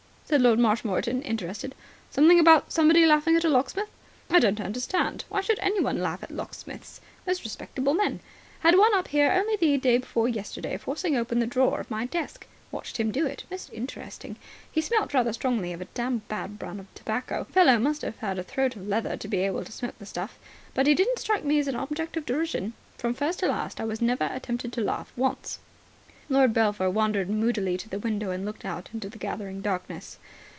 asked 0.33 0.39
Lord 0.43 0.59
Marshmoreton, 0.59 1.21
interested. 1.23 1.75
"Something 2.09 2.39
about 2.39 2.71
somebody 2.71 3.05
laughing 3.05 3.35
at 3.35 3.43
a 3.43 3.49
locksmith? 3.49 3.89
I 4.29 4.39
don't 4.39 4.61
understand. 4.61 5.25
Why 5.27 5.41
should 5.41 5.59
anyone 5.61 5.99
laugh 6.01 6.23
at 6.23 6.31
locksmiths? 6.31 7.01
Most 7.27 7.43
respectable 7.43 7.93
men. 7.93 8.21
Had 8.61 8.77
one 8.77 8.95
up 8.95 9.09
here 9.09 9.29
only 9.29 9.57
the 9.57 9.75
day 9.75 9.97
before 9.97 10.29
yesterday, 10.29 10.77
forcing 10.77 11.17
open 11.17 11.39
the 11.39 11.47
drawer 11.47 11.81
of 11.81 11.91
my 11.91 12.05
desk. 12.05 12.47
Watched 12.71 12.95
him 12.95 13.11
do 13.11 13.25
it. 13.25 13.43
Most 13.51 13.73
interesting. 13.73 14.37
He 14.71 14.79
smelt 14.79 15.13
rather 15.13 15.33
strongly 15.33 15.73
of 15.73 15.81
a 15.81 15.85
damned 15.93 16.25
bad 16.29 16.57
brand 16.57 16.79
of 16.79 16.93
tobacco. 16.95 17.43
Fellow 17.51 17.77
must 17.77 18.01
have 18.03 18.37
a 18.39 18.43
throat 18.43 18.77
of 18.77 18.87
leather 18.87 19.17
to 19.17 19.27
be 19.27 19.39
able 19.39 19.65
to 19.65 19.71
smoke 19.73 19.99
the 19.99 20.05
stuff. 20.05 20.39
But 20.73 20.87
he 20.87 20.95
didn't 20.95 21.19
strike 21.19 21.43
me 21.43 21.59
as 21.59 21.67
an 21.67 21.75
object 21.75 22.15
of 22.15 22.25
derision. 22.25 22.71
From 22.97 23.13
first 23.13 23.39
to 23.39 23.47
last, 23.49 23.81
I 23.81 23.83
was 23.83 23.99
never 24.01 24.39
tempted 24.39 24.71
to 24.71 24.79
laugh 24.81 25.11
once." 25.17 25.59
Lord 26.29 26.53
Belpher 26.53 26.89
wandered 26.89 27.29
moodily 27.29 27.75
to 27.77 27.89
the 27.89 27.99
window 27.99 28.31
and 28.31 28.45
looked 28.45 28.63
out 28.63 28.87
into 28.93 29.09
the 29.09 29.17
gathering 29.17 29.59
darkness. 29.59 30.17